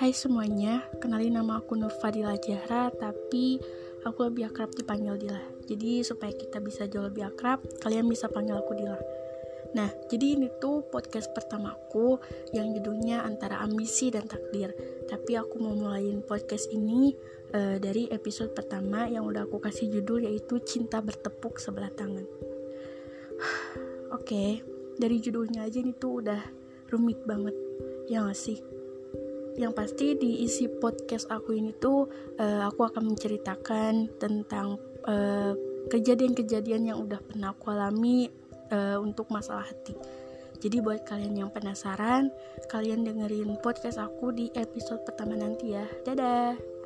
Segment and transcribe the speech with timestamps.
[0.00, 3.60] Hai semuanya, kenalin nama aku Nur Fadila Jahra, tapi
[4.00, 5.36] aku lebih akrab dipanggil Dila.
[5.68, 8.96] Jadi supaya kita bisa jauh lebih akrab, kalian bisa panggil aku Dila.
[9.76, 12.16] Nah, jadi ini tuh podcast pertamaku
[12.56, 14.72] yang judulnya antara ambisi dan takdir.
[15.04, 17.12] Tapi aku mau mulain podcast ini
[17.52, 22.24] uh, dari episode pertama yang udah aku kasih judul yaitu Cinta Bertepuk Sebelah Tangan.
[24.16, 24.50] Oke, okay,
[24.96, 26.40] dari judulnya aja ini tuh udah
[26.88, 27.52] rumit banget,
[28.08, 28.79] ya gak sih?
[29.58, 32.06] Yang pasti di isi podcast aku ini tuh
[32.38, 35.52] uh, aku akan menceritakan tentang eh,
[35.90, 38.28] kejadian-kejadian yang udah pernah aku alami
[38.70, 39.96] uh, untuk masalah hati.
[40.60, 42.28] Jadi buat kalian yang penasaran,
[42.68, 45.88] kalian dengerin podcast aku di episode pertama nanti ya.
[46.04, 46.79] Dadah.